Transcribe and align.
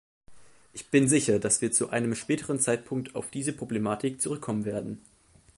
Ich 0.73 0.89
bin 0.89 1.07
sicher, 1.07 1.37
dass 1.37 1.61
wir 1.61 1.71
zu 1.71 1.91
einem 1.91 2.15
späteren 2.15 2.59
Zeitpunkt 2.59 3.13
auf 3.15 3.29
diese 3.29 3.53
Problematik 3.53 4.19
zurückkommen 4.19 4.65
werden. 4.65 4.99